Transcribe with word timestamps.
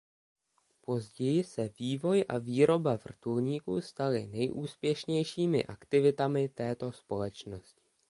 Později 0.81 1.43
se 1.43 1.69
vývoj 1.79 2.25
a 2.29 2.37
výroba 2.37 2.95
vrtulníků 2.95 3.81
staly 3.81 4.27
nejúspěšnějšími 4.27 5.65
aktivitami 5.65 6.49
této 6.49 6.91
společnosti. 6.91 7.81